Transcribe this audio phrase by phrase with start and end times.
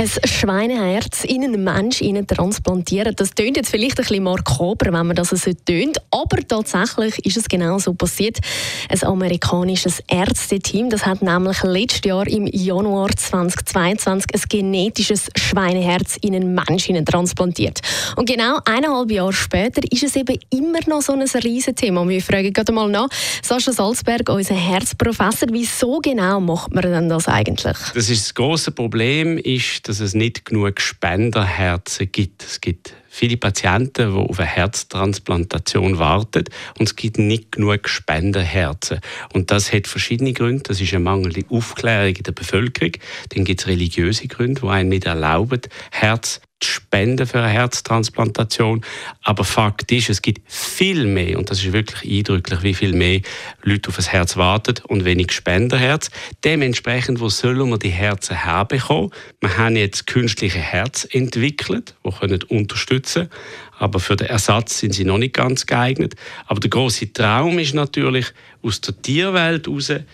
[0.00, 5.14] Ein Schweineherz in einen Mensch transplantieren, das tönt jetzt vielleicht ein bisschen makaber, wenn man
[5.14, 8.38] das so tönt, aber tatsächlich ist es genau so passiert.
[8.88, 16.34] Ein amerikanisches Ärzteteam, das hat nämlich letztes Jahr im Januar 2022 ein genetisches Schweineherz in
[16.34, 17.80] einen Mensch transplantiert.
[18.16, 22.08] Und genau eineinhalb Jahre später ist es eben immer noch so ein Riesenthema.
[22.08, 23.08] Wir fragen gerade mal nach,
[23.42, 27.76] Sascha Salzberg, unser Herzprofessor, wieso genau macht man denn das eigentlich?
[27.92, 32.44] Das, ist das große Problem ist, dass es nicht genug Spenderherzen gibt.
[32.44, 36.44] Es gibt viele Patienten, die auf eine Herztransplantation warten
[36.78, 39.00] und es gibt nicht genug Spenderherzen.
[39.34, 40.62] Und das hat verschiedene Gründe.
[40.62, 42.92] Das ist eine mangelnde Aufklärung in der Bevölkerung.
[43.30, 48.82] Dann gibt es religiöse Gründe, die einen nicht erlauben, Herz spenden für eine Herztransplantation.
[49.22, 53.20] Aber Fakt ist, es gibt viel mehr, und das ist wirklich eindrücklich, wie viel mehr
[53.62, 56.10] Leute auf das Herz warten und wenig Spenderherz.
[56.44, 59.10] Dementsprechend, wo sollen wir die Herzen herbekommen?
[59.40, 62.99] Wir haben jetzt künstliche Herz entwickelt, die können unterstützen
[63.78, 66.14] aber für den Ersatz sind sie noch nicht ganz geeignet.
[66.46, 68.26] Aber der große Traum ist natürlich,
[68.62, 70.04] aus der Tierwelt heraus ein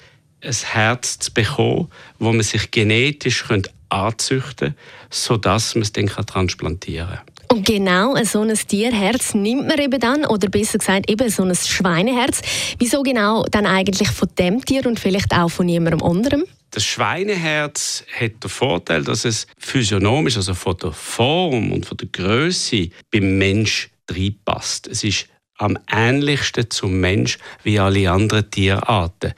[0.43, 3.45] Herz zu bekommen, wo man sich genetisch
[3.89, 4.75] anzüchten könnte,
[5.11, 7.37] sodass man es dann transplantieren kann.
[7.48, 11.55] Und genau so ein Tierherz nimmt man eben dann, oder besser gesagt eben so ein
[11.55, 12.43] Schweineherz.
[12.78, 16.45] Wieso genau dann eigentlich von dem Tier und vielleicht auch von jemandem anderem?
[16.70, 22.09] Das Schweineherz hat den Vorteil, dass es physiognomisch, also von der Form und von der
[22.09, 24.87] Größe beim Mensch reinpasst.
[24.87, 25.28] Es ist
[25.59, 29.33] am ähnlichsten zum Mensch wie alle anderen Tierarten.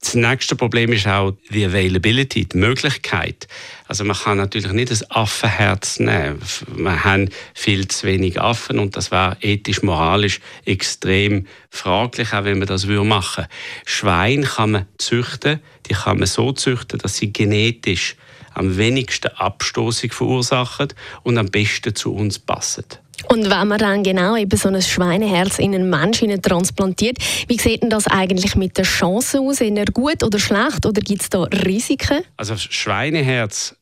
[0.00, 3.48] Das nächste Problem ist auch die Availability, die Möglichkeit.
[3.88, 6.40] Also man kann natürlich nicht das Affenherz nehmen.
[6.68, 12.58] Wir haben viel zu wenig Affen und das wäre ethisch, moralisch extrem fraglich, auch wenn
[12.58, 13.48] man das machen würde.
[13.84, 18.16] Schwein kann man züchten, die kann man so züchten, dass sie genetisch
[18.54, 20.88] am wenigsten Abstoßung verursachen
[21.24, 22.84] und am besten zu uns passen.
[23.28, 27.82] Und wenn man dann genau eben so ein Schweineherz in einen Menschen transplantiert, wie sieht
[27.82, 29.60] denn das eigentlich mit der Chance aus?
[29.60, 30.86] Eher gut oder schlecht?
[30.86, 32.22] Oder gibt es da Risiken?
[32.36, 33.74] Also Schweineherz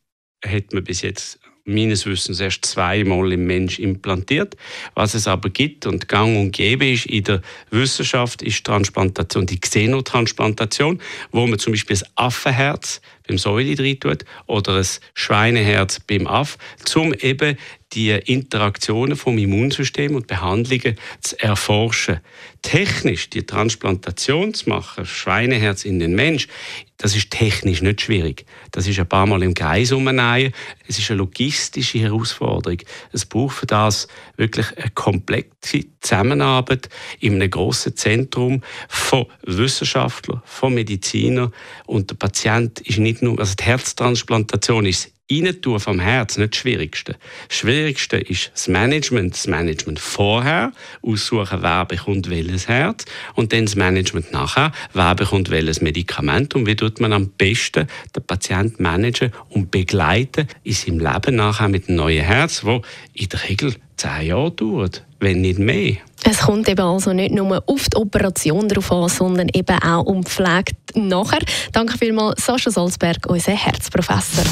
[0.44, 4.56] hat man bis jetzt meines Wissens erst zweimal im Mensch implantiert.
[4.94, 7.40] Was es aber gibt und gang und gäbe ist in der
[7.70, 11.00] Wissenschaft, ist Transplantation, die Xenotransplantation,
[11.32, 16.58] wo man zum Beispiel das Affenherz beim Säule rein tut oder ein Schweineherz beim Aff,
[16.94, 17.56] um eben
[17.94, 22.20] die Interaktionen vom Immunsystem und Behandlungen zu erforschen.
[22.62, 26.48] Technisch die Transplantation zu machen, Schweineherz in den Mensch,
[26.96, 28.46] das ist technisch nicht schwierig.
[28.70, 30.52] Das ist ein paar Mal im Kreis umnähen.
[30.86, 32.78] Es ist eine logistische Herausforderung.
[33.12, 40.74] Es braucht für das wirklich eine komplexe Zusammenarbeit in einem grossen Zentrum von Wissenschaftlern, von
[40.74, 41.52] Medizinern
[41.86, 46.60] und der Patient ist nicht nur, also die Herztransplantation ist Reintun vom Herz nicht das
[46.60, 47.16] Schwierigste.
[47.48, 49.32] Das Schwierigste ist das Management.
[49.32, 53.06] Das Management vorher, aussuchen, wer bekommt welches Herz.
[53.34, 56.54] Und dann das Management nachher, wer bekommt welches Medikament.
[56.54, 61.68] Und wie tut man am besten den Patienten managen und begleiten in seinem Leben nachher
[61.68, 62.82] mit einem neuen Herz, wo
[63.14, 65.96] in der Regel zehn Jahre dauert, wenn nicht mehr.
[66.26, 70.22] Es kommt eben also nicht nur auf die Operation drauf an, sondern eben auch um
[70.22, 71.40] die Pflege nachher.
[71.72, 74.44] Danke vielmals, Sascha Salzberg, unser Herzprofessor.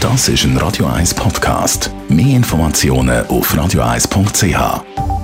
[0.00, 1.90] Das ist ein Radio 1 Podcast.
[2.08, 5.19] Mehr Informationen auf radio1.ch.